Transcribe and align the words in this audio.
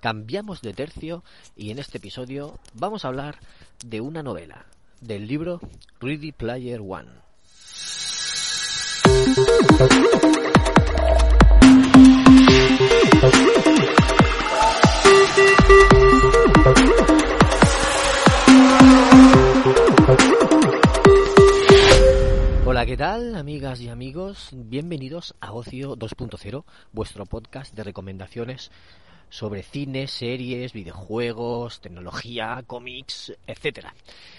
Cambiamos 0.00 0.60
de 0.60 0.72
tercio 0.74 1.24
y 1.56 1.72
en 1.72 1.80
este 1.80 1.98
episodio 1.98 2.60
vamos 2.74 3.04
a 3.04 3.08
hablar 3.08 3.40
de 3.84 4.00
una 4.00 4.22
novela, 4.22 4.66
del 5.00 5.26
libro 5.26 5.60
Ready 6.00 6.30
Player 6.30 6.80
One. 6.80 7.08
Hola, 22.64 22.86
¿qué 22.86 22.96
tal, 22.96 23.34
amigas 23.34 23.80
y 23.80 23.88
amigos? 23.88 24.50
Bienvenidos 24.52 25.34
a 25.40 25.52
Ocio 25.52 25.96
2.0, 25.96 26.64
vuestro 26.92 27.26
podcast 27.26 27.74
de 27.74 27.82
recomendaciones 27.82 28.70
sobre 29.30 29.62
cine, 29.62 30.06
series, 30.06 30.72
videojuegos, 30.72 31.80
tecnología, 31.80 32.62
cómics, 32.66 33.32
etcétera. 33.46 33.94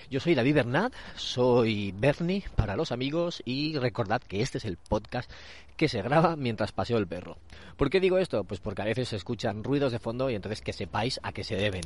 Yo 0.10 0.20
soy 0.20 0.36
David 0.36 0.56
Bernat, 0.56 0.94
soy 1.16 1.94
Bernie 1.96 2.44
para 2.56 2.76
los 2.76 2.92
amigos 2.92 3.42
y 3.46 3.78
recordad 3.78 4.22
que 4.22 4.42
este 4.42 4.58
es 4.58 4.66
el 4.66 4.78
podcast 4.78 5.30
que 5.80 5.88
se 5.88 6.02
graba 6.02 6.36
mientras 6.36 6.74
paseo 6.74 6.98
el 6.98 7.08
perro. 7.08 7.38
¿Por 7.78 7.90
qué 7.90 8.02
digo 8.02 8.18
esto? 8.18 8.44
Pues 8.44 8.60
porque 8.60 8.82
a 8.82 8.86
veces 8.86 9.08
se 9.08 9.16
escuchan 9.16 9.64
ruidos 9.64 9.94
de 9.94 10.00
fondo 10.00 10.30
y 10.30 10.36
entonces 10.36 10.62
que 10.62 10.74
sepáis 10.74 11.22
a 11.24 11.32
qué 11.32 11.46
se 11.46 11.56
deben. 11.56 11.84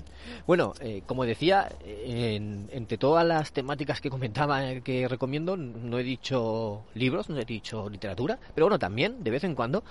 Bueno, 0.47 0.73
eh, 0.79 1.03
como 1.05 1.25
decía, 1.25 1.69
entre 1.85 2.97
todas 2.97 3.23
las 3.23 3.53
temáticas 3.53 4.01
que 4.01 4.09
comentaba 4.09 4.71
eh, 4.71 4.81
que 4.81 5.07
recomiendo, 5.07 5.57
no 5.57 5.99
he 5.99 6.03
dicho 6.03 6.85
libros, 6.95 7.29
no 7.29 7.37
he 7.37 7.45
dicho 7.45 7.87
literatura, 7.87 8.39
pero 8.55 8.65
bueno, 8.65 8.79
también 8.79 9.23
de 9.23 9.29
vez 9.29 9.43
en 9.43 9.53
cuando 9.53 9.83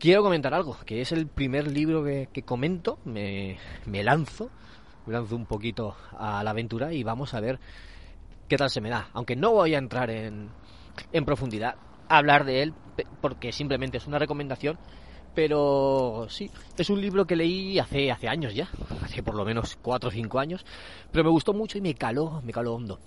quiero 0.00 0.22
comentar 0.22 0.54
algo, 0.54 0.76
que 0.84 1.02
es 1.02 1.12
el 1.12 1.28
primer 1.28 1.70
libro 1.70 2.02
que, 2.02 2.42
comento, 2.42 2.98
me, 3.04 3.58
lanzo, 3.86 4.50
me 5.06 5.12
lanzo 5.12 5.36
un 5.36 5.46
poquito 5.46 5.94
a 6.18 6.42
la 6.42 6.50
aventura 6.50 6.92
y 6.92 7.04
vamos 7.04 7.34
a 7.34 7.40
ver 7.40 7.60
qué 8.48 8.56
tal 8.56 8.70
se 8.70 8.80
me 8.80 8.88
da. 8.88 9.10
Aunque 9.12 9.36
no 9.36 9.52
voy 9.52 9.74
a 9.74 9.78
entrar 9.78 10.10
en, 10.10 10.50
profundidad, 11.24 11.76
a 12.08 12.16
hablar 12.16 12.44
de 12.44 12.62
él, 12.62 12.74
porque 13.20 13.52
simplemente 13.52 13.98
es 13.98 14.06
una 14.06 14.18
recomendación, 14.18 14.78
pero 15.34 16.26
sí, 16.28 16.50
es 16.76 16.90
un 16.90 17.00
libro 17.00 17.26
que 17.26 17.36
leí 17.36 17.78
hace, 17.78 18.10
años 18.26 18.54
ya, 18.54 18.68
hace 19.02 19.22
por 19.22 19.34
lo 19.34 19.44
menos 19.44 19.78
4 19.82 20.08
o 20.08 20.10
5 20.10 20.38
años, 20.40 20.64
pero 21.12 21.24
me 21.24 21.30
gustó 21.30 21.52
mucho 21.52 21.78
y 21.78 21.82
me 21.82 21.94
caló, 21.94 22.40
me 22.42 22.52
caló 22.52 22.74
hondo. 22.74 22.98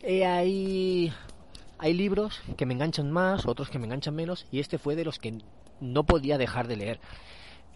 Eh, 0.00 0.24
hay 0.24 1.94
libros 1.94 2.40
que 2.56 2.64
me 2.66 2.74
enganchan 2.74 3.10
más, 3.10 3.46
otros 3.46 3.68
que 3.68 3.78
me 3.78 3.84
enganchan 3.84 4.14
menos, 4.14 4.46
y 4.50 4.60
este 4.60 4.78
fue 4.78 4.96
de 4.96 5.04
los 5.04 5.18
que 5.18 5.38
no 5.80 6.04
podía 6.04 6.38
dejar 6.38 6.68
de 6.68 6.76
leer. 6.76 7.00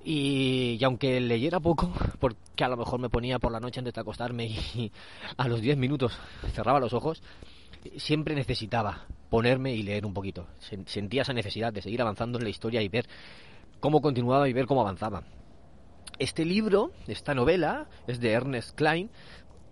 Y, 0.05 0.83
aunque 0.85 1.21
leyera 1.21 1.61
poco, 1.61 1.93
porque 2.19 2.65
a 2.65 2.69
lo 2.69 2.77
mejor 2.77 3.01
me 3.01 3.09
ponía 3.09 3.39
por 3.39 3.53
la 3.53 3.61
noche 3.61 3.81
antes 3.81 3.95
de 3.95 4.01
acostarme 4.01 4.47
y 4.47 4.93
a 5.37 5.49
los 5.49 5.61
10 5.61 5.77
minutos 5.77 6.19
cerraba 6.53 6.81
los 6.81 6.93
ojos, 6.93 7.23
siempre 7.97 8.35
necesitaba 8.35 9.07
ponerme 9.31 9.75
y 9.75 9.83
leer 9.83 10.05
un 10.05 10.15
poquito. 10.15 10.47
Sentía 10.87 11.23
esa 11.23 11.33
necesidad 11.33 11.73
de 11.73 11.83
seguir 11.83 12.03
avanzando 12.03 12.39
en 12.39 12.45
la 12.45 12.51
historia 12.51 12.83
y 12.83 12.89
ver 12.89 13.07
cómo 13.81 14.01
continuaba 14.01 14.49
y 14.49 14.53
ver 14.53 14.67
cómo 14.67 14.81
avanzaba. 14.81 15.23
Este 16.19 16.45
libro, 16.45 16.93
esta 17.07 17.35
novela, 17.35 17.89
es 18.07 18.21
de 18.21 18.33
Ernest 18.33 18.77
Klein 18.77 19.11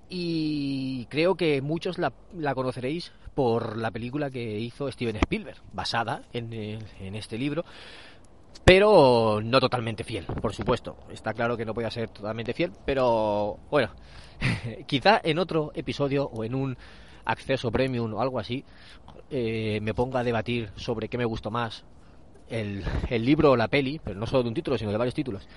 y 0.08 1.06
creo 1.06 1.36
que 1.36 1.60
muchos 1.62 1.98
la, 1.98 2.12
conoceréis 2.54 3.12
por 3.34 3.76
la 3.76 3.90
película 3.90 4.30
que 4.30 4.58
hizo 4.58 4.90
Steven 4.90 5.16
Spielberg, 5.16 5.58
basada 5.72 6.22
en, 6.32 6.52
en 6.52 7.14
este 7.14 7.38
libro 7.38 7.64
pero 8.70 9.40
no 9.42 9.58
totalmente 9.58 10.04
fiel, 10.04 10.26
por 10.26 10.54
supuesto. 10.54 10.96
Está 11.10 11.34
claro 11.34 11.56
que 11.56 11.64
no 11.64 11.74
voy 11.74 11.82
a 11.82 11.90
ser 11.90 12.08
totalmente 12.08 12.52
fiel, 12.52 12.70
pero 12.84 13.58
bueno, 13.68 13.90
quizá 14.86 15.20
en 15.24 15.40
otro 15.40 15.72
episodio 15.74 16.26
o 16.32 16.44
en 16.44 16.54
un 16.54 16.78
acceso 17.24 17.72
premium 17.72 18.14
o 18.14 18.20
algo 18.20 18.38
así 18.38 18.64
eh, 19.28 19.80
me 19.82 19.92
ponga 19.92 20.20
a 20.20 20.22
debatir 20.22 20.70
sobre 20.76 21.08
qué 21.08 21.18
me 21.18 21.24
gustó 21.24 21.50
más, 21.50 21.84
el, 22.48 22.84
el 23.08 23.24
libro 23.24 23.50
o 23.50 23.56
la 23.56 23.66
peli, 23.66 24.00
pero 24.04 24.20
no 24.20 24.26
solo 24.28 24.44
de 24.44 24.50
un 24.50 24.54
título, 24.54 24.78
sino 24.78 24.92
de 24.92 24.98
varios 24.98 25.14
títulos. 25.16 25.48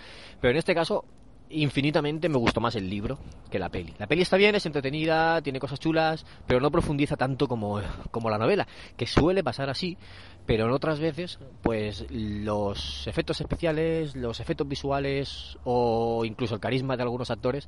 Pero 0.42 0.50
en 0.50 0.58
este 0.58 0.74
caso 0.74 1.06
infinitamente 1.50 2.30
me 2.30 2.38
gustó 2.38 2.62
más 2.62 2.76
el 2.76 2.90
libro 2.90 3.20
que 3.50 3.60
la 3.60 3.70
peli. 3.70 3.94
La 3.98 4.08
peli 4.08 4.22
está 4.22 4.38
bien, 4.38 4.56
es 4.56 4.66
entretenida, 4.66 5.42
tiene 5.42 5.60
cosas 5.60 5.80
chulas, 5.80 6.26
pero 6.48 6.60
no 6.60 6.72
profundiza 6.72 7.16
tanto 7.16 7.48
como, 7.48 7.82
como 8.12 8.30
la 8.30 8.38
novela, 8.38 8.68
que 8.98 9.06
suele 9.06 9.44
pasar 9.44 9.70
así, 9.70 9.98
pero 10.46 10.66
en 10.66 10.72
otras 10.72 11.00
veces, 11.00 11.40
pues 11.62 12.06
los 12.10 13.08
efectos 13.08 13.40
especiales, 13.42 14.16
los 14.16 14.40
efectos 14.40 14.68
visuales 14.68 15.58
o 15.64 16.26
incluso 16.26 16.56
el 16.56 16.62
carisma 16.62 16.98
de 16.98 17.04
algunos 17.04 17.32
actores 17.32 17.68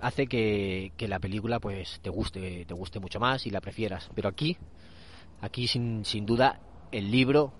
hace 0.00 0.26
que, 0.26 0.92
que 0.96 1.08
la 1.08 1.18
película 1.18 1.60
pues 1.60 2.00
te 2.00 2.10
guste, 2.10 2.64
te 2.64 2.74
guste 2.74 3.00
mucho 3.00 3.20
más 3.20 3.46
y 3.46 3.50
la 3.50 3.60
prefieras. 3.60 4.10
Pero 4.14 4.28
aquí, 4.28 4.56
aquí 5.40 5.68
sin, 5.68 6.04
sin 6.04 6.24
duda, 6.24 6.60
el 6.90 7.10
libro 7.10 7.52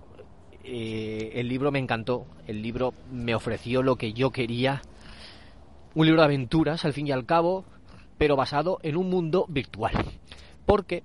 eh, 0.63 1.33
el 1.35 1.49
libro 1.49 1.71
me 1.71 1.79
encantó, 1.79 2.27
el 2.47 2.63
libro 2.63 2.93
me 3.11 3.35
ofreció 3.35 3.83
lo 3.83 3.97
que 3.97 4.13
yo 4.13 4.31
quería 4.31 4.83
un 5.95 6.07
libro 6.07 6.21
de 6.21 6.27
aventuras, 6.27 6.85
al 6.85 6.93
fin 6.93 7.07
y 7.07 7.13
al 7.13 7.27
cabo, 7.27 7.65
pero 8.19 8.37
basado 8.37 8.79
en 8.83 8.97
un 8.97 9.09
mundo 9.09 9.47
virtual. 9.49 9.93
Porque 10.67 11.03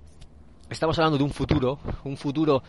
estamos 0.70 0.98
hablando 0.98 1.18
de 1.18 1.24
un 1.24 1.30
futuro, 1.30 1.78
un 2.04 2.16
futuro 2.16 2.62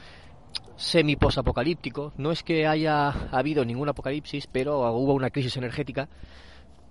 semi-posapocalíptico. 0.75 2.13
No 2.17 2.31
es 2.31 2.43
que 2.43 2.67
haya 2.67 3.09
habido 3.31 3.65
ningún 3.65 3.89
apocalipsis, 3.89 4.47
pero 4.47 4.91
hubo 4.93 5.13
una 5.13 5.29
crisis 5.29 5.57
energética 5.57 6.09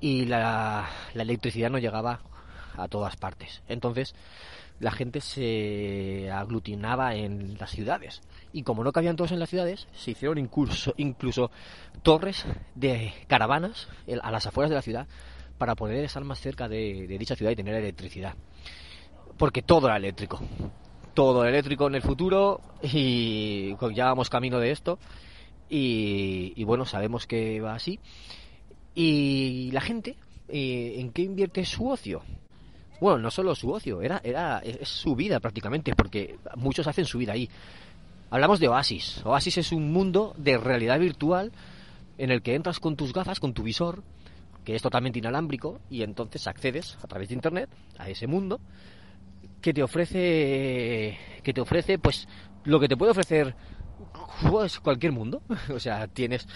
y 0.00 0.26
la, 0.26 0.88
la 1.14 1.22
electricidad 1.22 1.70
no 1.70 1.78
llegaba 1.78 2.20
a 2.76 2.88
todas 2.88 3.16
partes. 3.16 3.62
Entonces, 3.68 4.14
la 4.78 4.90
gente 4.90 5.20
se 5.20 6.30
aglutinaba 6.30 7.14
en 7.14 7.56
las 7.58 7.70
ciudades. 7.70 8.20
Y 8.52 8.62
como 8.62 8.84
no 8.84 8.92
cabían 8.92 9.16
todos 9.16 9.32
en 9.32 9.38
las 9.38 9.48
ciudades, 9.48 9.88
se 9.94 10.12
hicieron 10.12 10.38
incluso, 10.38 10.94
incluso 10.96 11.50
torres 12.02 12.44
de 12.74 13.12
caravanas 13.26 13.88
a 14.22 14.30
las 14.30 14.46
afueras 14.46 14.70
de 14.70 14.76
la 14.76 14.82
ciudad 14.82 15.06
para 15.58 15.74
poder 15.74 16.04
estar 16.04 16.22
más 16.24 16.40
cerca 16.40 16.68
de, 16.68 17.06
dicha 17.18 17.36
ciudad 17.36 17.52
y 17.52 17.56
tener 17.56 17.74
electricidad. 17.74 18.34
Porque 19.38 19.62
todo 19.62 19.86
era 19.86 19.96
eléctrico. 19.96 20.40
Todo 21.14 21.44
eléctrico 21.44 21.86
en 21.86 21.94
el 21.94 22.02
futuro 22.02 22.60
y 22.82 23.74
ya 23.94 24.06
vamos 24.06 24.28
camino 24.28 24.58
de 24.58 24.70
esto. 24.70 24.98
Y, 25.68 26.52
y 26.56 26.64
bueno, 26.64 26.84
sabemos 26.84 27.26
que 27.26 27.60
va 27.60 27.74
así. 27.74 27.98
Y 28.94 29.70
la 29.72 29.80
gente, 29.80 30.16
eh, 30.48 30.94
¿en 30.98 31.12
qué 31.12 31.22
invierte 31.22 31.64
su 31.64 31.88
ocio? 31.88 32.22
Bueno, 33.00 33.18
no 33.18 33.30
solo 33.30 33.54
su 33.54 33.70
ocio, 33.70 34.00
era, 34.02 34.20
era, 34.24 34.58
es 34.60 34.88
su 34.88 35.14
vida 35.14 35.40
prácticamente, 35.40 35.94
porque 35.94 36.38
muchos 36.56 36.86
hacen 36.86 37.04
su 37.04 37.18
vida 37.18 37.32
ahí. 37.32 37.48
Hablamos 38.30 38.58
de 38.58 38.68
Oasis. 38.68 39.22
Oasis 39.24 39.58
es 39.58 39.72
un 39.72 39.92
mundo 39.92 40.34
de 40.36 40.58
realidad 40.58 40.98
virtual 40.98 41.52
en 42.18 42.30
el 42.30 42.42
que 42.42 42.54
entras 42.54 42.80
con 42.80 42.96
tus 42.96 43.12
gafas, 43.12 43.40
con 43.40 43.52
tu 43.52 43.62
visor, 43.62 44.02
que 44.64 44.74
es 44.74 44.82
totalmente 44.82 45.18
inalámbrico, 45.18 45.80
y 45.90 46.02
entonces 46.02 46.46
accedes 46.46 46.98
a 47.02 47.06
través 47.06 47.28
de 47.28 47.34
internet 47.34 47.70
a 47.98 48.08
ese 48.08 48.26
mundo 48.26 48.60
que 49.60 49.72
te 49.72 49.82
ofrece 49.82 51.18
que 51.42 51.52
te 51.52 51.60
ofrece 51.60 51.98
pues 51.98 52.28
lo 52.64 52.78
que 52.78 52.88
te 52.88 52.96
puede 52.96 53.12
ofrecer 53.12 53.54
pues 54.50 54.80
cualquier 54.80 55.12
mundo. 55.12 55.42
o 55.74 55.78
sea, 55.78 56.08
tienes 56.08 56.46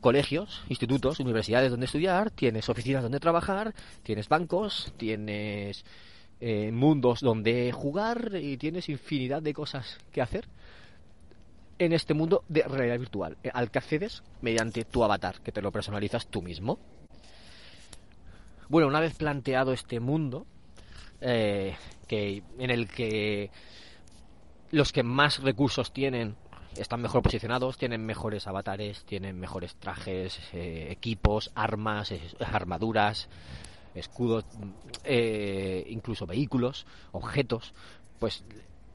colegios, 0.00 0.62
institutos, 0.68 1.20
universidades 1.20 1.70
donde 1.70 1.86
estudiar, 1.86 2.30
tienes 2.30 2.68
oficinas 2.68 3.02
donde 3.02 3.20
trabajar, 3.20 3.74
tienes 4.02 4.28
bancos, 4.28 4.92
tienes 4.96 5.84
eh, 6.40 6.70
mundos 6.72 7.20
donde 7.20 7.72
jugar 7.72 8.32
y 8.34 8.56
tienes 8.56 8.88
infinidad 8.88 9.42
de 9.42 9.54
cosas 9.54 9.98
que 10.12 10.20
hacer 10.20 10.46
en 11.78 11.92
este 11.92 12.14
mundo 12.14 12.44
de 12.48 12.62
realidad 12.62 12.98
virtual, 12.98 13.36
eh, 13.42 13.50
al 13.52 13.70
que 13.70 13.78
accedes 13.78 14.22
mediante 14.40 14.84
tu 14.84 15.04
avatar, 15.04 15.40
que 15.40 15.52
te 15.52 15.62
lo 15.62 15.72
personalizas 15.72 16.26
tú 16.26 16.42
mismo. 16.42 16.78
Bueno, 18.68 18.88
una 18.88 19.00
vez 19.00 19.14
planteado 19.14 19.72
este 19.72 20.00
mundo, 20.00 20.46
eh, 21.20 21.76
que, 22.08 22.42
en 22.58 22.70
el 22.70 22.88
que 22.88 23.50
los 24.70 24.92
que 24.92 25.02
más 25.02 25.42
recursos 25.42 25.92
tienen 25.92 26.36
están 26.78 27.02
mejor 27.02 27.22
posicionados, 27.22 27.76
tienen 27.76 28.04
mejores 28.04 28.46
avatares, 28.46 29.04
tienen 29.04 29.38
mejores 29.38 29.76
trajes, 29.76 30.38
eh, 30.52 30.88
equipos, 30.90 31.50
armas, 31.54 32.12
armaduras, 32.40 33.28
escudos, 33.94 34.44
eh, 35.04 35.84
incluso 35.88 36.26
vehículos, 36.26 36.86
objetos, 37.12 37.74
pues 38.18 38.44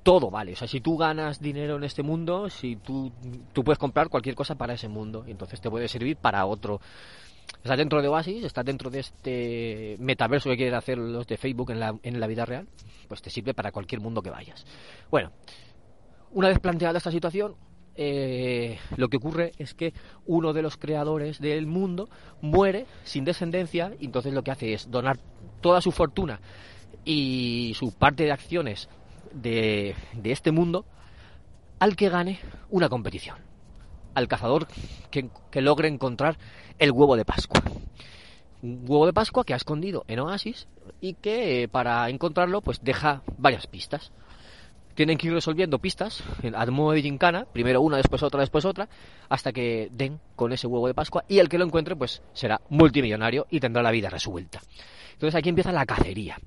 todo 0.04 0.30
vale. 0.30 0.54
O 0.54 0.56
sea, 0.56 0.68
si 0.68 0.81
tú 0.81 0.98
ganas 0.98 1.39
dinero 1.39 1.75
en 1.75 1.83
este 1.83 2.04
mundo, 2.04 2.50
si 2.50 2.75
tú, 2.75 3.12
tú 3.54 3.63
puedes 3.63 3.80
comprar 3.80 4.10
cualquier 4.10 4.36
cosa 4.36 4.56
para 4.56 4.74
ese 4.74 4.88
mundo, 4.88 5.24
y 5.27 5.31
entonces 5.31 5.62
te 5.62 5.69
puede 5.69 5.88
servir 5.88 6.18
para 6.18 6.45
otro. 6.45 6.80
Estás 7.63 7.77
dentro 7.77 8.01
de 8.01 8.07
Oasis, 8.07 8.44
estás 8.44 8.66
dentro 8.66 8.89
de 8.89 9.00
este 9.00 9.95
metaverso 10.00 10.50
que 10.50 10.56
quieren 10.56 10.75
hacer 10.75 10.98
los 10.98 11.27
de 11.27 11.38
Facebook 11.38 11.72
en 11.72 11.80
la, 11.80 12.00
en 12.01 12.19
la 12.19 12.27
vida 12.27 12.45
real, 12.45 12.68
pues 13.07 13.22
te 13.22 13.30
sirve 13.30 13.54
para 13.54 13.72
cualquier 13.72 14.01
mundo 14.01 14.22
que 14.22 14.30
vayas. 14.30 14.66
Bueno, 15.10 15.31
una 16.31 16.48
vez 16.48 16.60
planteada 16.60 16.98
esta 16.98 17.12
situación, 17.12 17.56
eh, 17.95 18.79
lo 18.95 19.09
que 19.09 19.17
ocurre 19.17 19.51
es 19.57 19.73
que 19.73 19.93
uno 20.25 20.53
de 20.53 20.61
los 20.61 20.77
creadores 20.77 21.39
del 21.39 21.67
mundo 21.67 22.09
muere 22.41 22.85
sin 23.03 23.25
descendencia 23.25 23.93
y 23.99 24.05
entonces 24.05 24.33
lo 24.33 24.43
que 24.43 24.51
hace 24.51 24.73
es 24.73 24.89
donar 24.89 25.19
toda 25.61 25.81
su 25.81 25.91
fortuna 25.91 26.39
y 27.03 27.73
su 27.75 27.91
parte 27.91 28.23
de 28.23 28.31
acciones 28.31 28.89
de, 29.33 29.95
este 30.23 30.51
mundo 30.51 30.85
al 31.79 31.95
que 31.95 32.09
gane 32.09 32.39
una 32.69 32.89
competición, 32.89 33.38
al 34.13 34.27
cazador 34.27 34.67
que, 35.09 35.29
logre 35.61 35.88
encontrar 35.88 36.38
el 36.79 36.91
huevo 36.91 37.15
de 37.15 37.25
Pascua. 37.25 37.61
Un 38.61 38.83
huevo 38.88 39.05
de 39.07 39.13
Pascua 39.13 39.43
que 39.43 39.53
ha 39.53 39.57
escondido 39.57 40.05
en 40.07 40.19
Oasis 40.19 40.67
y 41.01 41.15
que 41.15 41.63
eh, 41.63 41.67
para 41.67 42.07
encontrarlo 42.09 42.61
pues 42.61 42.83
deja 42.83 43.23
varias 43.38 43.67
pistas 43.67 44.11
tienen 44.95 45.17
que 45.17 45.27
ir 45.27 45.33
resolviendo 45.33 45.79
pistas 45.79 46.23
a 46.53 46.65
modo 46.67 46.91
de 46.91 47.01
gincana, 47.01 47.45
primero 47.45 47.81
una, 47.81 47.97
después 47.97 48.23
otra, 48.23 48.41
después 48.41 48.65
otra, 48.65 48.89
hasta 49.29 49.51
que 49.51 49.89
den 49.91 50.19
con 50.35 50.53
ese 50.53 50.67
huevo 50.67 50.88
de 50.88 50.93
Pascua 50.93 51.23
y 51.27 51.39
el 51.39 51.49
que 51.49 51.57
lo 51.57 51.65
encuentre 51.65 51.95
pues 51.95 52.21
será 52.33 52.61
multimillonario 52.69 53.47
y 53.49 53.59
tendrá 53.59 53.81
la 53.81 53.91
vida 53.91 54.09
resuelta. 54.09 54.61
Entonces 55.13 55.35
aquí 55.35 55.49
empieza 55.49 55.71
la 55.71 55.85
cacería. 55.85 56.39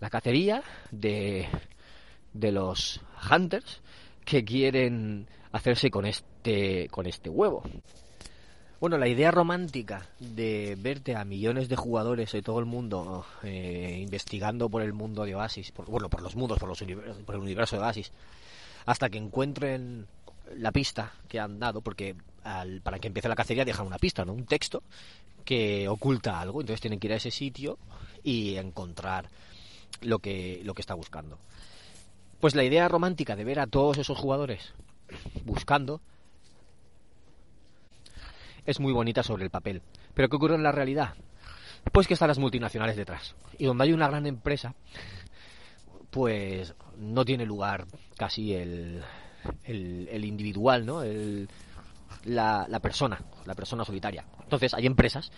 La 0.00 0.10
cacería 0.10 0.62
de, 0.90 1.48
de 2.32 2.52
los 2.52 3.00
hunters 3.30 3.82
que 4.24 4.44
quieren 4.44 5.26
hacerse 5.52 5.90
con 5.90 6.06
este, 6.06 6.88
con 6.90 7.06
este 7.06 7.30
huevo. 7.30 7.62
Bueno, 8.78 8.98
la 8.98 9.08
idea 9.08 9.30
romántica 9.30 10.06
de 10.20 10.76
verte 10.78 11.16
a 11.16 11.24
millones 11.24 11.70
de 11.70 11.76
jugadores 11.76 12.32
de 12.32 12.42
todo 12.42 12.58
el 12.58 12.66
mundo 12.66 13.24
eh, 13.42 14.00
investigando 14.02 14.68
por 14.68 14.82
el 14.82 14.92
mundo 14.92 15.24
de 15.24 15.34
Oasis, 15.34 15.72
por, 15.72 15.86
bueno, 15.86 16.10
por 16.10 16.20
los 16.20 16.36
mundos, 16.36 16.58
por, 16.58 16.68
los 16.68 16.84
por 17.24 17.34
el 17.34 17.40
universo 17.40 17.76
de 17.76 17.82
Oasis, 17.82 18.12
hasta 18.84 19.08
que 19.08 19.16
encuentren 19.16 20.06
la 20.56 20.72
pista 20.72 21.14
que 21.26 21.40
han 21.40 21.58
dado, 21.58 21.80
porque 21.80 22.16
para 22.82 22.98
que 22.98 23.08
empiece 23.08 23.30
la 23.30 23.34
cacería 23.34 23.64
dejan 23.64 23.86
una 23.86 23.98
pista, 23.98 24.26
¿no? 24.26 24.34
Un 24.34 24.44
texto 24.44 24.82
que 25.44 25.88
oculta 25.88 26.38
algo, 26.38 26.60
entonces 26.60 26.82
tienen 26.82 27.00
que 27.00 27.06
ir 27.06 27.14
a 27.14 27.16
ese 27.16 27.30
sitio 27.30 27.78
y 28.22 28.56
encontrar 28.56 29.30
lo 30.02 30.18
que, 30.18 30.60
lo 30.64 30.74
que 30.74 30.82
está 30.82 30.92
buscando. 30.92 31.38
Pues 32.40 32.54
la 32.54 32.62
idea 32.62 32.88
romántica 32.88 33.36
de 33.36 33.44
ver 33.44 33.58
a 33.58 33.66
todos 33.66 33.96
esos 33.96 34.18
jugadores 34.18 34.74
buscando 35.44 36.02
es 38.66 38.80
muy 38.80 38.92
bonita 38.92 39.22
sobre 39.22 39.44
el 39.44 39.50
papel. 39.50 39.82
Pero 40.14 40.28
¿qué 40.28 40.36
ocurre 40.36 40.54
en 40.56 40.62
la 40.62 40.72
realidad? 40.72 41.14
Pues 41.92 42.06
que 42.06 42.14
están 42.14 42.28
las 42.28 42.38
multinacionales 42.38 42.96
detrás. 42.96 43.34
Y 43.58 43.66
donde 43.66 43.84
hay 43.84 43.92
una 43.92 44.08
gran 44.08 44.26
empresa, 44.26 44.74
pues 46.10 46.74
no 46.98 47.24
tiene 47.24 47.46
lugar 47.46 47.86
casi 48.16 48.54
el, 48.54 49.02
el, 49.64 50.24
individual, 50.24 50.84
¿no? 50.84 51.02
El, 51.02 51.48
la, 52.24 52.66
la 52.68 52.80
persona, 52.80 53.20
la 53.44 53.54
persona 53.54 53.84
solitaria. 53.84 54.24
Entonces 54.42 54.74
hay 54.74 54.86
empresas 54.86 55.30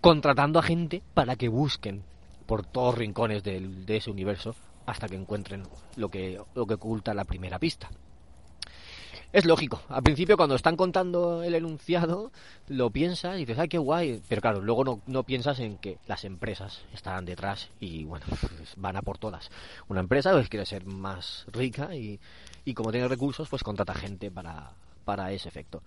contratando 0.00 0.58
a 0.58 0.62
gente 0.62 1.02
para 1.14 1.36
que 1.36 1.48
busquen 1.48 2.04
por 2.46 2.64
todos 2.64 2.96
rincones 2.96 3.42
de, 3.42 3.60
de 3.60 3.96
ese 3.96 4.10
universo 4.10 4.54
hasta 4.86 5.08
que 5.08 5.16
encuentren 5.16 5.62
lo 5.96 6.08
que, 6.08 6.40
lo 6.54 6.66
que 6.66 6.74
oculta 6.74 7.14
la 7.14 7.24
primera 7.24 7.58
pista. 7.58 7.90
Es 9.32 9.44
lógico. 9.44 9.80
Al 9.88 10.02
principio, 10.02 10.36
cuando 10.36 10.56
están 10.56 10.76
contando 10.76 11.44
el 11.44 11.54
enunciado, 11.54 12.32
lo 12.66 12.90
piensas 12.90 13.36
y 13.36 13.40
dices, 13.40 13.58
¡ay, 13.58 13.68
qué 13.68 13.78
guay! 13.78 14.20
Pero 14.28 14.40
claro, 14.40 14.60
luego 14.60 14.84
no, 14.84 15.00
no 15.06 15.22
piensas 15.22 15.60
en 15.60 15.78
que 15.78 15.98
las 16.08 16.24
empresas 16.24 16.82
están 16.92 17.24
detrás 17.24 17.68
y, 17.78 18.02
bueno, 18.04 18.26
pues 18.28 18.74
van 18.76 18.96
a 18.96 19.02
por 19.02 19.18
todas. 19.18 19.50
Una 19.88 20.00
empresa 20.00 20.32
pues, 20.32 20.48
quiere 20.48 20.66
ser 20.66 20.84
más 20.84 21.46
rica 21.52 21.94
y, 21.94 22.18
y 22.64 22.74
como 22.74 22.90
tiene 22.90 23.06
recursos, 23.06 23.48
pues 23.48 23.62
contrata 23.62 23.94
gente 23.94 24.32
para, 24.32 24.72
para 25.04 25.30
ese 25.30 25.48
efecto. 25.48 25.82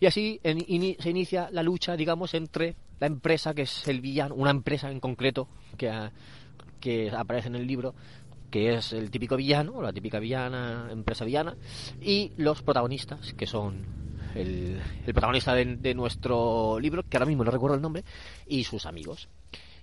Y 0.00 0.06
así 0.06 0.40
se 0.42 1.10
inicia 1.10 1.50
la 1.52 1.62
lucha, 1.62 1.94
digamos, 1.94 2.32
entre 2.32 2.74
la 3.00 3.06
empresa, 3.06 3.52
que 3.52 3.62
es 3.62 3.86
el 3.86 4.00
villano, 4.00 4.34
una 4.34 4.50
empresa 4.50 4.90
en 4.90 5.00
concreto 5.00 5.46
que, 5.76 6.10
que 6.80 7.10
aparece 7.10 7.48
en 7.48 7.56
el 7.56 7.66
libro, 7.66 7.94
que 8.50 8.74
es 8.74 8.92
el 8.92 9.10
típico 9.10 9.36
villano, 9.36 9.82
la 9.82 9.92
típica 9.92 10.18
villana, 10.18 10.88
empresa 10.90 11.24
villana, 11.24 11.56
y 12.00 12.32
los 12.36 12.62
protagonistas, 12.62 13.34
que 13.34 13.46
son 13.46 13.86
el, 14.34 14.80
protagonista 15.04 15.54
de, 15.54 15.94
nuestro 15.94 16.78
libro, 16.80 17.02
que 17.02 17.16
ahora 17.16 17.26
mismo 17.26 17.44
no 17.44 17.50
recuerdo 17.50 17.76
el 17.76 17.82
nombre, 17.82 18.04
y 18.46 18.64
sus 18.64 18.86
amigos. 18.86 19.28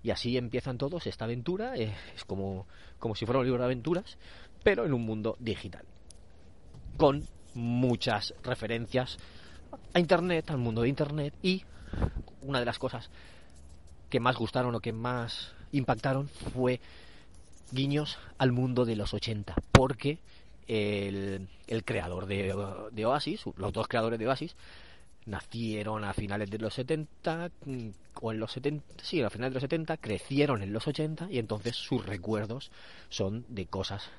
Y 0.03 0.11
así 0.11 0.37
empiezan 0.37 0.77
todos 0.77 1.07
esta 1.07 1.25
aventura, 1.25 1.75
eh, 1.75 1.93
es 2.15 2.25
como, 2.25 2.67
como 2.99 3.15
si 3.15 3.25
fuera 3.25 3.39
un 3.39 3.45
libro 3.45 3.59
de 3.59 3.65
aventuras, 3.65 4.17
pero 4.63 4.85
en 4.85 4.93
un 4.93 5.03
mundo 5.03 5.35
digital. 5.39 5.83
Con 6.97 7.27
muchas 7.53 8.33
referencias 8.43 9.17
a 9.93 9.99
Internet, 9.99 10.49
al 10.49 10.57
mundo 10.57 10.81
de 10.81 10.89
Internet, 10.89 11.33
y 11.41 11.63
una 12.41 12.59
de 12.59 12.65
las 12.65 12.79
cosas 12.79 13.09
que 14.09 14.19
más 14.19 14.35
gustaron 14.35 14.75
o 14.75 14.79
que 14.79 14.93
más 14.93 15.53
impactaron 15.71 16.27
fue 16.27 16.79
guiños 17.71 18.17
al 18.37 18.51
mundo 18.51 18.85
de 18.85 18.95
los 18.95 19.13
80, 19.13 19.55
porque 19.71 20.19
el, 20.67 21.47
creador 21.83 22.25
de, 22.25 23.05
Oasis, 23.05 23.43
los 23.57 23.73
dos 23.73 23.87
creadores 23.87 24.19
de 24.19 24.27
Oasis, 24.27 24.55
nacieron 25.25 26.03
a 26.03 26.13
finales 26.13 26.49
de 26.51 26.59
los 26.59 26.73
70 26.75 27.51
mm, 27.65 27.89
o 28.21 28.31
en 28.31 28.39
los 28.39 28.51
70, 28.51 29.03
sí, 29.03 29.21
a 29.21 29.29
finales 29.29 29.51
de 29.51 29.55
los 29.55 29.63
70, 29.63 29.97
crecieron 29.97 30.61
en 30.61 30.71
los 30.71 30.87
80 30.87 31.29
y 31.31 31.39
entonces 31.39 31.75
sus 31.75 32.05
recuerdos 32.05 32.71
son 33.09 33.45
de 33.49 33.65
cosas 33.65 34.09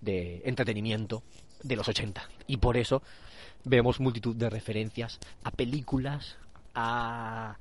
de 0.00 0.42
entretenimiento 0.44 1.22
de 1.62 1.76
los 1.76 1.88
80 1.88 2.26
y 2.46 2.56
por 2.56 2.76
eso 2.76 3.02
vemos 3.64 4.00
multitud 4.00 4.34
de 4.34 4.50
referencias 4.50 5.18
a 5.42 5.50
películas, 5.50 6.36
a, 6.74 7.56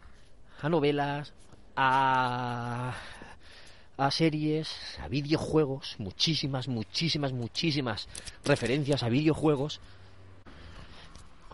a 0.61 0.69
novelas, 0.69 1.33
a 1.75 2.93
a 3.97 4.11
series, 4.11 4.69
a 5.01 5.07
videojuegos, 5.07 5.95
muchísimas, 5.99 6.67
muchísimas, 6.67 7.31
muchísimas 7.31 8.07
referencias 8.43 9.03
a 9.03 9.09
videojuegos. 9.09 9.79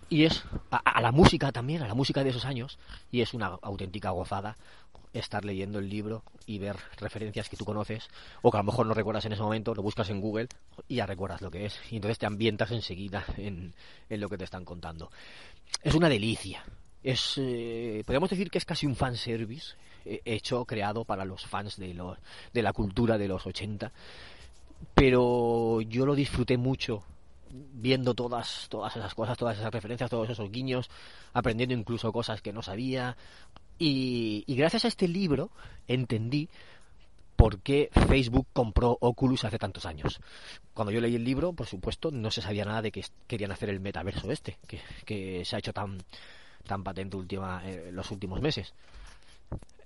Y 0.09 0.25
es 0.25 0.43
a, 0.71 1.01
la 1.01 1.11
música 1.11 1.51
también, 1.51 1.83
a 1.83 1.87
la 1.87 1.93
música 1.93 2.23
de 2.23 2.31
esos 2.31 2.45
años. 2.45 2.79
Y 3.11 3.21
es 3.21 3.33
una 3.33 3.57
auténtica 3.61 4.09
gozada 4.09 4.57
estar 5.13 5.43
leyendo 5.43 5.79
el 5.79 5.89
libro 5.89 6.23
y 6.45 6.59
ver 6.59 6.75
referencias 6.97 7.49
que 7.49 7.57
tú 7.57 7.65
conoces 7.65 8.07
o 8.41 8.51
que 8.51 8.57
a 8.57 8.61
lo 8.61 8.65
mejor 8.65 8.85
no 8.85 8.93
recuerdas 8.93 9.25
en 9.25 9.33
ese 9.33 9.41
momento, 9.41 9.73
lo 9.73 9.81
buscas 9.81 10.09
en 10.11 10.21
Google 10.21 10.47
y 10.87 10.95
ya 10.95 11.05
recuerdas 11.05 11.41
lo 11.41 11.51
que 11.51 11.65
es. 11.65 11.79
Y 11.91 11.95
entonces 11.95 12.17
te 12.17 12.25
ambientas 12.25 12.71
enseguida 12.71 13.23
en, 13.37 13.73
en 14.09 14.19
lo 14.19 14.29
que 14.29 14.37
te 14.37 14.43
están 14.43 14.65
contando. 14.65 15.11
Es 15.83 15.93
una 15.93 16.09
delicia. 16.09 16.63
Es, 17.03 17.35
eh, 17.37 18.03
podríamos 18.05 18.29
decir 18.29 18.49
que 18.49 18.57
es 18.57 18.65
casi 18.65 18.85
un 18.85 18.95
fanservice 18.95 19.75
hecho, 20.25 20.65
creado 20.65 21.05
para 21.05 21.25
los 21.25 21.45
fans 21.45 21.77
de, 21.77 21.93
los, 21.93 22.17
de 22.53 22.61
la 22.61 22.73
cultura 22.73 23.17
de 23.17 23.27
los 23.27 23.45
80. 23.45 23.91
Pero 24.93 25.81
yo 25.81 26.05
lo 26.05 26.15
disfruté 26.15 26.57
mucho 26.57 27.03
viendo 27.51 28.13
todas, 28.13 28.67
todas 28.69 28.95
esas 28.95 29.13
cosas, 29.13 29.37
todas 29.37 29.57
esas 29.57 29.71
referencias, 29.71 30.09
todos 30.09 30.29
esos 30.29 30.51
guiños, 30.51 30.89
aprendiendo 31.33 31.75
incluso 31.75 32.11
cosas 32.11 32.41
que 32.41 32.53
no 32.53 32.61
sabía. 32.61 33.17
Y, 33.77 34.43
gracias 34.47 34.85
a 34.85 34.87
este 34.89 35.07
libro 35.07 35.51
entendí 35.87 36.49
por 37.35 37.59
qué 37.59 37.89
Facebook 38.07 38.47
compró 38.51 38.97
Oculus 38.99 39.45
hace 39.45 39.57
tantos 39.57 39.85
años. 39.85 40.19
Cuando 40.73 40.91
yo 40.91 40.99
leí 40.99 41.15
el 41.15 41.23
libro, 41.23 41.53
por 41.53 41.67
supuesto, 41.67 42.11
no 42.11 42.31
se 42.31 42.41
sabía 42.41 42.65
nada 42.65 42.81
de 42.81 42.91
que 42.91 43.05
querían 43.27 43.51
hacer 43.51 43.69
el 43.69 43.79
metaverso 43.79 44.29
este, 44.31 44.57
que, 45.05 45.45
se 45.45 45.55
ha 45.55 45.59
hecho 45.59 45.71
tan, 45.71 45.97
tan 46.67 46.83
patente 46.83 47.15
última, 47.15 47.61
en 47.65 47.95
los 47.95 48.11
últimos 48.11 48.41
meses. 48.41 48.73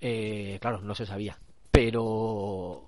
Eh, 0.01 0.57
claro, 0.61 0.81
no 0.81 0.95
se 0.95 1.05
sabía. 1.05 1.39
Pero, 1.71 2.85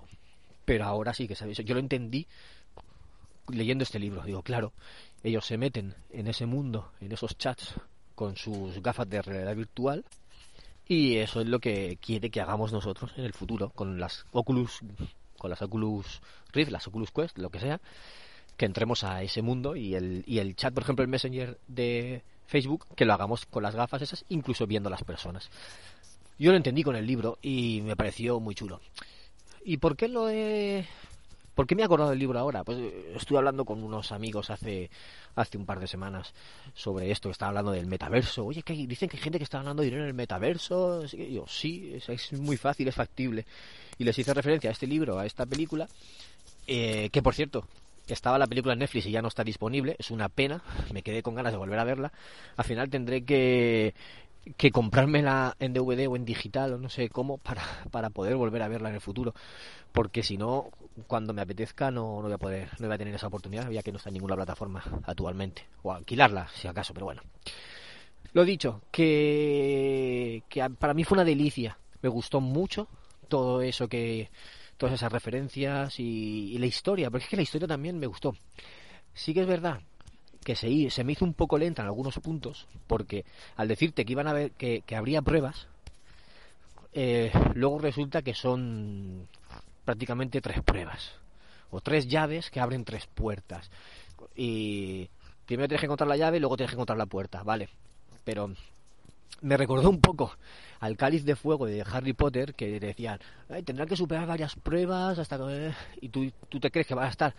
pero 0.64 0.84
ahora 0.84 1.14
sí 1.14 1.26
que 1.26 1.34
sabéis. 1.34 1.58
Yo 1.58 1.74
lo 1.74 1.80
entendí 1.80 2.26
leyendo 3.48 3.84
este 3.84 3.98
libro. 3.98 4.22
Digo, 4.22 4.42
claro, 4.42 4.72
ellos 5.22 5.46
se 5.46 5.58
meten 5.58 5.94
en 6.10 6.26
ese 6.26 6.46
mundo, 6.46 6.92
en 7.00 7.12
esos 7.12 7.36
chats, 7.38 7.74
con 8.14 8.36
sus 8.36 8.80
gafas 8.82 9.08
de 9.08 9.22
realidad 9.22 9.56
virtual. 9.56 10.04
Y 10.88 11.16
eso 11.16 11.40
es 11.40 11.48
lo 11.48 11.58
que 11.58 11.98
quiere 12.00 12.30
que 12.30 12.40
hagamos 12.40 12.72
nosotros 12.72 13.12
en 13.16 13.24
el 13.24 13.32
futuro, 13.32 13.70
con 13.70 13.98
las 13.98 14.24
Oculus, 14.32 14.80
con 15.36 15.50
las 15.50 15.60
Oculus 15.62 16.20
Rift, 16.52 16.70
las 16.70 16.86
Oculus 16.86 17.10
Quest, 17.10 17.38
lo 17.38 17.50
que 17.50 17.60
sea. 17.60 17.80
que 18.56 18.66
entremos 18.66 19.04
a 19.04 19.22
ese 19.22 19.42
mundo 19.42 19.76
y 19.76 19.94
el, 19.94 20.22
y 20.26 20.38
el 20.38 20.56
chat, 20.56 20.72
por 20.72 20.82
ejemplo, 20.82 21.02
el 21.02 21.10
Messenger 21.10 21.58
de 21.66 22.22
Facebook, 22.46 22.86
que 22.94 23.04
lo 23.04 23.12
hagamos 23.12 23.46
con 23.46 23.62
las 23.62 23.74
gafas 23.74 24.02
esas, 24.02 24.24
incluso 24.28 24.66
viendo 24.66 24.88
las 24.88 25.04
personas. 25.04 25.50
Yo 26.38 26.50
lo 26.50 26.56
entendí 26.56 26.82
con 26.82 26.96
el 26.96 27.06
libro 27.06 27.38
y 27.42 27.80
me 27.82 27.96
pareció 27.96 28.40
muy 28.40 28.54
chulo. 28.54 28.80
¿Y 29.64 29.78
por 29.78 29.96
qué 29.96 30.08
lo 30.08 30.28
he 30.28 30.86
¿Por 31.56 31.66
qué 31.66 31.74
me 31.74 31.80
he 31.80 31.84
acordado 31.86 32.10
del 32.10 32.18
libro 32.18 32.38
ahora? 32.38 32.62
Pues 32.64 32.76
eh, 32.76 33.14
estuve 33.16 33.38
hablando 33.38 33.64
con 33.64 33.82
unos 33.82 34.12
amigos 34.12 34.50
hace, 34.50 34.90
hace 35.34 35.56
un 35.56 35.64
par 35.64 35.80
de 35.80 35.86
semanas 35.86 36.34
sobre 36.74 37.10
esto, 37.10 37.30
que 37.30 37.32
estaba 37.32 37.48
hablando 37.48 37.72
del 37.72 37.86
metaverso. 37.86 38.44
Oye, 38.44 38.62
que 38.62 38.74
dicen 38.74 39.08
que 39.08 39.16
hay 39.16 39.22
gente 39.22 39.38
que 39.38 39.44
está 39.44 39.58
ganando 39.58 39.82
dinero 39.82 40.02
en 40.02 40.08
el 40.08 40.14
metaverso. 40.14 41.06
Yo, 41.06 41.46
sí, 41.48 41.98
es, 42.06 42.32
muy 42.34 42.58
fácil, 42.58 42.86
es 42.88 42.94
factible. 42.94 43.46
Y 43.96 44.04
les 44.04 44.18
hice 44.18 44.34
referencia 44.34 44.68
a 44.68 44.74
este 44.74 44.86
libro, 44.86 45.18
a 45.18 45.24
esta 45.24 45.46
película, 45.46 45.88
eh, 46.66 47.08
que 47.10 47.22
por 47.22 47.34
cierto, 47.34 47.64
estaba 48.06 48.38
la 48.38 48.46
película 48.46 48.74
en 48.74 48.80
Netflix 48.80 49.06
y 49.06 49.12
ya 49.12 49.22
no 49.22 49.28
está 49.28 49.42
disponible. 49.42 49.96
Es 49.98 50.10
una 50.10 50.28
pena, 50.28 50.62
me 50.92 51.00
quedé 51.00 51.22
con 51.22 51.34
ganas 51.34 51.54
de 51.54 51.58
volver 51.58 51.78
a 51.78 51.84
verla. 51.84 52.12
Al 52.58 52.66
final 52.66 52.90
tendré 52.90 53.24
que 53.24 53.94
que 54.56 54.70
comprármela 54.70 55.56
en 55.58 55.72
DVD 55.72 56.06
o 56.08 56.16
en 56.16 56.24
digital 56.24 56.74
o 56.74 56.78
no 56.78 56.88
sé 56.88 57.08
cómo 57.08 57.38
para, 57.38 57.62
para 57.90 58.10
poder 58.10 58.36
volver 58.36 58.62
a 58.62 58.68
verla 58.68 58.88
en 58.88 58.96
el 58.96 59.00
futuro. 59.00 59.34
Porque 59.92 60.22
si 60.22 60.36
no 60.36 60.70
cuando 61.06 61.32
me 61.32 61.42
apetezca 61.42 61.90
no, 61.90 62.16
no 62.16 62.22
voy 62.22 62.32
a 62.32 62.38
poder 62.38 62.68
no 62.78 62.86
voy 62.86 62.94
a 62.94 62.98
tener 62.98 63.14
esa 63.14 63.26
oportunidad 63.26 63.68
ya 63.70 63.82
que 63.82 63.90
no 63.90 63.98
está 63.98 64.10
en 64.10 64.14
ninguna 64.14 64.36
plataforma 64.36 64.82
actualmente. 65.04 65.66
O 65.82 65.92
alquilarla 65.92 66.48
si 66.54 66.68
acaso 66.68 66.94
pero 66.94 67.06
bueno. 67.06 67.22
Lo 68.32 68.44
dicho 68.44 68.82
que, 68.90 70.42
que 70.48 70.68
para 70.70 70.94
mí 70.94 71.04
fue 71.04 71.16
una 71.16 71.24
delicia. 71.24 71.78
Me 72.02 72.08
gustó 72.08 72.40
mucho 72.40 72.88
todo 73.28 73.62
eso 73.62 73.88
que 73.88 74.30
todas 74.76 74.94
esas 74.94 75.10
referencias 75.10 75.98
y, 75.98 76.52
y 76.52 76.58
la 76.58 76.66
historia 76.66 77.10
porque 77.10 77.24
es 77.24 77.30
que 77.30 77.36
la 77.36 77.42
historia 77.42 77.66
también 77.66 77.98
me 77.98 78.06
gustó. 78.06 78.34
Sí 79.12 79.34
que 79.34 79.40
es 79.40 79.46
verdad 79.46 79.80
que 80.46 80.54
se, 80.54 80.90
se 80.90 81.02
me 81.02 81.10
hizo 81.10 81.24
un 81.24 81.34
poco 81.34 81.58
lenta 81.58 81.82
en 81.82 81.88
algunos 81.88 82.20
puntos, 82.20 82.68
porque 82.86 83.24
al 83.56 83.66
decirte 83.66 84.04
que 84.04 84.12
iban 84.12 84.28
a 84.28 84.32
ver 84.32 84.52
que, 84.52 84.84
habría 84.94 85.20
pruebas, 85.20 85.66
eh, 86.92 87.32
luego 87.54 87.80
resulta 87.80 88.22
que 88.22 88.32
son 88.32 89.26
prácticamente 89.84 90.40
tres 90.40 90.62
pruebas 90.62 91.16
o 91.72 91.80
tres 91.80 92.06
llaves 92.06 92.48
que 92.48 92.60
abren 92.60 92.84
tres 92.84 93.08
puertas. 93.08 93.72
Y 94.36 95.10
primero 95.46 95.66
tienes 95.66 95.80
que 95.80 95.86
encontrar 95.86 96.06
la 96.06 96.16
llave 96.16 96.38
luego 96.38 96.56
tienes 96.56 96.70
que 96.70 96.76
encontrar 96.76 96.96
la 96.96 97.06
puerta, 97.06 97.42
vale, 97.42 97.68
pero 98.22 98.54
me 99.40 99.56
recordó 99.56 99.90
un 99.90 100.00
poco 100.00 100.30
al 100.78 100.96
cáliz 100.96 101.24
de 101.24 101.34
fuego 101.34 101.66
de 101.66 101.84
Harry 101.92 102.12
Potter 102.12 102.54
que 102.54 102.78
decían 102.78 103.18
tendrán 103.64 103.88
que 103.88 103.96
superar 103.96 104.28
varias 104.28 104.54
pruebas 104.54 105.18
hasta 105.18 105.38
que 105.38 105.72
y 106.00 106.08
tú, 106.08 106.30
tú 106.48 106.60
te 106.60 106.70
crees 106.70 106.86
que 106.86 106.94
va 106.94 107.06
a 107.06 107.10
estar 107.10 107.34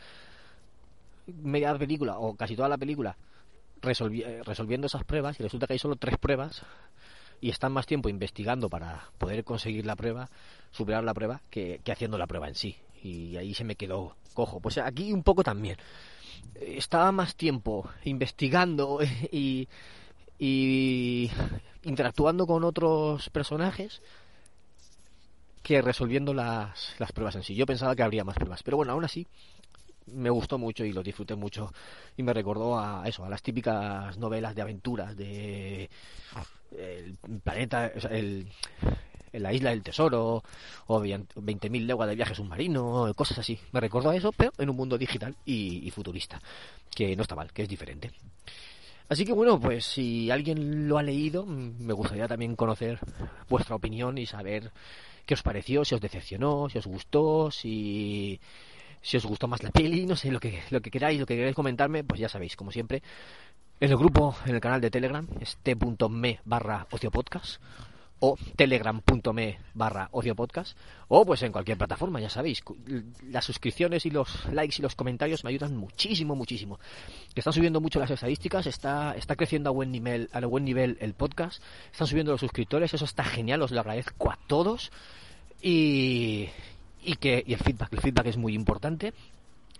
media 1.27 1.77
película 1.77 2.17
o 2.19 2.35
casi 2.35 2.55
toda 2.55 2.69
la 2.69 2.77
película 2.77 3.17
eh, 3.83 4.41
resolviendo 4.43 4.87
esas 4.87 5.03
pruebas 5.03 5.39
y 5.39 5.43
resulta 5.43 5.67
que 5.67 5.73
hay 5.73 5.79
solo 5.79 5.95
tres 5.95 6.17
pruebas 6.17 6.63
y 7.39 7.49
están 7.49 7.71
más 7.71 7.85
tiempo 7.85 8.09
investigando 8.09 8.69
para 8.69 9.09
poder 9.17 9.43
conseguir 9.43 9.85
la 9.85 9.95
prueba, 9.95 10.29
superar 10.71 11.03
la 11.03 11.13
prueba, 11.13 11.41
que, 11.49 11.79
haciendo 11.91 12.17
la 12.17 12.25
prueba 12.25 12.47
en 12.47 12.55
sí. 12.55 12.75
Y 13.03 13.37
ahí 13.37 13.53
se 13.53 13.63
me 13.63 13.75
quedó 13.75 14.15
cojo. 14.33 14.59
Pues 14.59 14.79
aquí 14.79 15.13
un 15.13 15.21
poco 15.21 15.43
también. 15.43 15.77
Estaba 16.55 17.11
más 17.11 17.35
tiempo 17.35 17.87
investigando 18.03 18.99
y, 19.31 19.67
y 20.39 21.29
interactuando 21.83 22.47
con 22.47 22.63
otros 22.63 23.29
personajes 23.29 24.01
que 25.61 25.81
resolviendo 25.81 26.33
las, 26.33 26.95
las 26.97 27.11
pruebas 27.11 27.35
en 27.35 27.43
sí. 27.43 27.53
Yo 27.53 27.67
pensaba 27.67 27.95
que 27.95 28.01
habría 28.01 28.23
más 28.23 28.35
pruebas, 28.35 28.63
pero 28.63 28.77
bueno, 28.77 28.93
aún 28.93 29.05
así 29.05 29.27
me 30.13 30.29
gustó 30.29 30.57
mucho 30.57 30.85
y 30.85 30.93
lo 30.93 31.03
disfruté 31.03 31.35
mucho 31.35 31.71
y 32.15 32.23
me 32.23 32.33
recordó 32.33 32.77
a 32.79 33.03
eso, 33.07 33.23
a 33.25 33.29
las 33.29 33.41
típicas 33.41 34.17
novelas 34.17 34.55
de 34.55 34.61
aventuras 34.61 35.15
de 35.15 35.89
el 36.77 37.17
planeta, 37.43 37.87
el, 38.09 38.47
la 39.33 39.53
isla 39.53 39.71
del 39.71 39.83
tesoro 39.83 40.43
o 40.87 41.01
20.000 41.01 41.85
leguas 41.85 42.09
de 42.09 42.15
viaje 42.15 42.35
submarino, 42.35 43.11
cosas 43.15 43.39
así. 43.39 43.59
Me 43.71 43.79
recordó 43.79 44.09
a 44.09 44.15
eso, 44.15 44.31
pero 44.31 44.51
en 44.57 44.69
un 44.69 44.75
mundo 44.75 44.97
digital 44.97 45.35
y, 45.45 45.89
futurista, 45.91 46.41
que 46.93 47.15
no 47.15 47.23
está 47.23 47.35
mal, 47.35 47.51
que 47.51 47.63
es 47.63 47.69
diferente. 47.69 48.11
Así 49.09 49.23
que 49.23 49.31
bueno, 49.31 49.59
pues 49.59 49.85
si 49.85 50.29
alguien 50.31 50.87
lo 50.89 50.97
ha 50.97 51.03
leído, 51.03 51.45
me 51.45 51.93
gustaría 51.93 52.27
también 52.27 52.55
conocer 52.55 52.99
vuestra 53.47 53.75
opinión 53.75 54.17
y 54.17 54.25
saber 54.25 54.71
qué 55.25 55.33
os 55.33 55.43
pareció, 55.43 55.85
si 55.85 55.95
os 55.95 56.01
decepcionó, 56.01 56.67
si 56.69 56.77
os 56.77 56.87
gustó, 56.87 57.49
si 57.49 58.39
si 59.07 59.15
os 59.15 59.25
gustó 59.25 59.47
más 59.47 59.63
la 59.63 59.71
peli, 59.71 60.05
no 60.05 60.17
sé, 60.17 60.29
lo 60.31 60.39
que, 60.41 60.61
lo 60.69 60.81
que 60.81 60.91
queráis, 60.91 61.17
lo 61.17 61.25
que 61.25 61.37
queráis 61.37 61.55
comentarme, 61.55 62.03
pues 62.03 62.19
ya 62.19 62.27
sabéis, 62.27 62.57
como 62.57 62.73
siempre, 62.73 63.01
en 63.79 63.89
el 63.89 63.95
grupo, 63.95 64.35
en 64.45 64.55
el 64.55 64.59
canal 64.59 64.81
de 64.81 64.91
Telegram, 64.91 65.25
es 65.39 65.55
t.me 65.63 66.41
barra 66.43 66.85
ociopodcast 66.91 67.61
o 68.19 68.35
telegram.me 68.57 69.59
barra 69.75 70.09
ociopodcast 70.11 70.77
o 71.07 71.25
pues 71.25 71.41
en 71.43 71.53
cualquier 71.53 71.77
plataforma, 71.77 72.19
ya 72.19 72.29
sabéis. 72.29 72.61
Las 73.29 73.45
suscripciones 73.45 74.05
y 74.05 74.09
los 74.09 74.45
likes 74.51 74.75
y 74.79 74.81
los 74.81 74.95
comentarios 74.95 75.45
me 75.45 75.51
ayudan 75.51 75.77
muchísimo, 75.77 76.35
muchísimo. 76.35 76.77
Están 77.33 77.53
subiendo 77.53 77.79
mucho 77.79 77.99
las 77.99 78.11
estadísticas, 78.11 78.67
está, 78.67 79.15
está 79.15 79.37
creciendo 79.37 79.69
a 79.69 79.71
buen 79.73 79.89
nivel, 79.89 80.29
a 80.33 80.45
buen 80.45 80.65
nivel 80.65 80.97
el 80.99 81.13
podcast, 81.13 81.63
están 81.93 82.07
subiendo 82.07 82.33
los 82.33 82.41
suscriptores, 82.41 82.93
eso 82.93 83.05
está 83.05 83.23
genial, 83.23 83.61
os 83.61 83.71
lo 83.71 83.79
agradezco 83.79 84.31
a 84.31 84.37
todos. 84.47 84.91
Y, 85.61 86.49
y 87.07 87.15
que 87.15 87.43
y 87.47 87.53
el 87.53 87.59
feedback, 87.59 87.93
el 87.93 88.01
feedback 88.01 88.27
es 88.27 88.37
muy 88.37 88.53
importante 88.53 89.13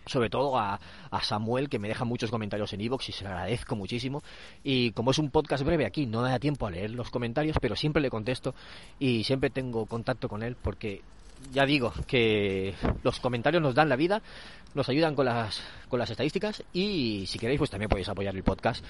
sobre 0.06 0.30
todo 0.30 0.58
a, 0.58 0.80
Samuel, 1.22 1.68
que 1.68 1.80
me 1.80 1.90
deja 1.90 2.06
muchos 2.06 2.32
comentarios 2.32 2.72
en 2.72 2.80
iVoox 2.80 3.10
y 3.10 3.12
se 3.12 3.26
lo 3.26 3.30
agradezco 3.32 3.76
muchísimo. 3.76 4.24
Y 4.64 4.92
como 4.92 5.12
es 5.12 5.18
un 5.20 5.30
podcast 5.30 5.66
breve 5.66 5.86
aquí, 5.86 6.06
no 6.06 6.22
da 6.22 6.40
tiempo 6.40 6.66
a 6.66 6.72
leer 6.72 6.92
los 6.92 7.10
comentarios, 7.10 7.58
pero 7.60 7.76
siempre 7.76 8.02
le 8.02 8.10
contesto 8.10 8.56
y 9.00 9.26
siempre 9.26 9.50
tengo 9.50 9.86
contacto 9.86 10.30
con 10.30 10.44
él 10.44 10.56
porque 10.56 11.02
ya 11.52 11.66
digo 11.66 11.92
que 12.08 12.74
los 13.04 13.20
comentarios 13.20 13.62
nos 13.62 13.76
dan 13.76 13.90
la 13.90 13.98
vida, 13.98 14.22
nos 14.76 14.88
ayudan 14.88 15.14
con 15.14 15.26
las, 15.26 15.62
con 15.90 16.00
las 16.00 16.10
estadísticas 16.10 16.64
y 16.72 17.26
si 17.28 17.38
queréis 17.38 17.60
pues 17.60 17.70
también 17.70 17.90
podéis 17.90 18.08
apoyar 18.08 18.34
el 18.34 18.44
podcast 18.44 18.86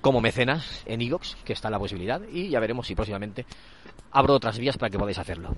como 0.00 0.22
mecenas 0.22 0.82
en 0.86 1.02
iVoox, 1.02 1.34
que 1.44 1.52
está 1.52 1.68
la 1.68 1.78
posibilidad 1.78 2.22
y 2.32 2.48
ya 2.48 2.60
veremos 2.60 2.86
si 2.86 2.94
próximamente 2.94 3.44
abro 4.12 4.32
otras 4.32 4.58
vías 4.58 4.78
para 4.78 4.88
que 4.88 4.98
podáis 4.98 5.18
hacerlo. 5.18 5.54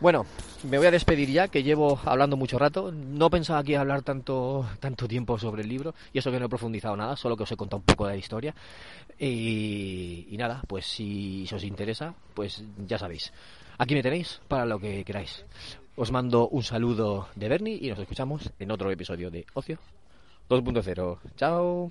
Bueno, 0.00 0.26
me 0.68 0.76
voy 0.78 0.86
a 0.86 0.90
despedir 0.90 1.30
ya, 1.30 1.48
que 1.48 1.62
llevo 1.62 1.98
hablando 2.04 2.36
mucho 2.36 2.58
rato. 2.58 2.92
No 2.92 3.30
pensaba 3.30 3.60
aquí 3.60 3.74
hablar 3.74 4.02
tanto, 4.02 4.68
tanto 4.80 5.08
tiempo 5.08 5.38
sobre 5.38 5.62
el 5.62 5.68
libro, 5.68 5.94
y 6.12 6.18
eso 6.18 6.30
que 6.30 6.38
no 6.38 6.46
he 6.46 6.48
profundizado 6.48 6.96
nada, 6.96 7.16
solo 7.16 7.36
que 7.36 7.44
os 7.44 7.52
he 7.52 7.56
contado 7.56 7.78
un 7.78 7.84
poco 7.84 8.06
de 8.06 8.12
la 8.12 8.18
historia. 8.18 8.54
Y, 9.18 10.34
nada, 10.36 10.62
pues 10.66 10.86
si, 10.86 11.46
os 11.52 11.64
interesa, 11.64 12.14
pues 12.34 12.64
ya 12.86 12.98
sabéis. 12.98 13.32
Aquí 13.78 13.94
me 13.94 14.02
tenéis 14.02 14.40
para 14.48 14.66
lo 14.66 14.78
que 14.78 15.04
queráis. 15.04 15.44
Os 15.96 16.10
mando 16.10 16.48
un 16.48 16.64
saludo 16.64 17.28
de 17.36 17.48
Bernie 17.48 17.78
y 17.80 17.88
nos 17.88 17.98
escuchamos 17.98 18.50
en 18.58 18.70
otro 18.72 18.90
episodio 18.90 19.30
de 19.30 19.46
Ocio 19.54 19.78
2.0. 20.48 21.18
Chao. 21.36 21.90